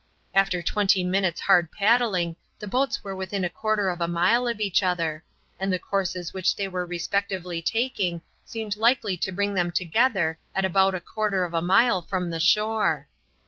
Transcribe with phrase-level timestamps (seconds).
[0.33, 4.59] After twenty minutes' hard paddling the boats were within a quarter of a mile of
[4.59, 5.23] each other,
[5.59, 10.65] and the courses which they were respectively taking seemed likely to bring them together at
[10.65, 13.09] about a quarter of a mile from the shore.